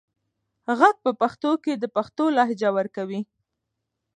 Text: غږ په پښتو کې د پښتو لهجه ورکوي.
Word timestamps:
غږ 0.79 0.95
په 1.05 1.11
پښتو 1.21 1.51
کې 1.63 1.73
د 1.77 1.85
پښتو 1.95 2.25
لهجه 2.37 2.69
ورکوي. 2.77 3.21